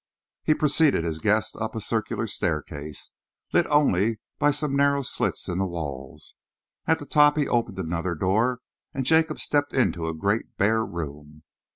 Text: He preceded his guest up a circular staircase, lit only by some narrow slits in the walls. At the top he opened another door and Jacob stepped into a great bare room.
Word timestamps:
He 0.41 0.55
preceded 0.55 1.03
his 1.03 1.19
guest 1.19 1.55
up 1.57 1.75
a 1.75 1.79
circular 1.79 2.25
staircase, 2.25 3.11
lit 3.53 3.67
only 3.67 4.19
by 4.39 4.49
some 4.49 4.75
narrow 4.75 5.03
slits 5.03 5.47
in 5.47 5.59
the 5.59 5.67
walls. 5.67 6.37
At 6.87 6.97
the 6.97 7.05
top 7.05 7.37
he 7.37 7.47
opened 7.47 7.77
another 7.77 8.15
door 8.15 8.61
and 8.95 9.05
Jacob 9.05 9.39
stepped 9.39 9.75
into 9.75 10.07
a 10.07 10.15
great 10.15 10.57
bare 10.57 10.83
room. 10.83 11.43